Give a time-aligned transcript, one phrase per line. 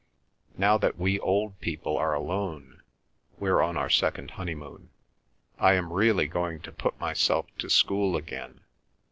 [0.57, 6.71] "Now that we old people are alone,—we're on our second honeymoon,—I am really going to
[6.71, 8.61] put myself to school again.